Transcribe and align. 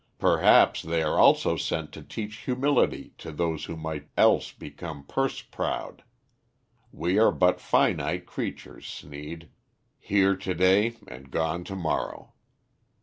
Perhaps 0.17 0.81
they 0.81 1.03
are 1.03 1.19
also 1.19 1.55
sent 1.55 1.91
to 1.91 2.01
teach 2.01 2.37
humility 2.37 3.13
to 3.19 3.31
those 3.31 3.65
who 3.65 3.75
might 3.77 4.09
else 4.17 4.51
become 4.51 5.05
purse 5.05 5.43
proud. 5.43 6.03
We 6.91 7.19
are 7.19 7.31
but 7.31 7.61
finite 7.61 8.25
creatures, 8.25 8.87
Sneed, 8.87 9.51
here 9.99 10.35
to 10.35 10.55
day 10.55 10.95
and 11.07 11.29
gone 11.29 11.63
to 11.65 11.75
morrow. 11.75 12.33